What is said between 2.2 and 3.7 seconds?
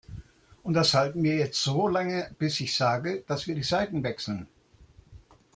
bis ich sage, dass wir die